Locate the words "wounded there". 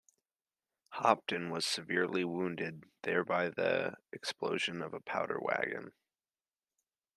2.25-3.23